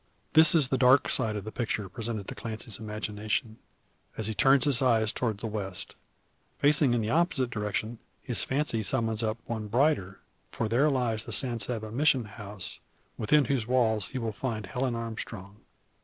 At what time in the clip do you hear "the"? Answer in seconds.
0.69-0.79, 1.43-1.51, 5.41-5.45, 7.01-7.11, 11.25-11.31